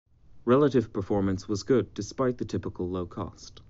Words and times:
Relative 0.45 0.91
performance 0.91 1.47
was 1.47 1.61
good 1.61 1.93
despite 1.93 2.39
the 2.39 2.45
typical 2.45 2.89
low 2.89 3.05
cost. 3.05 3.59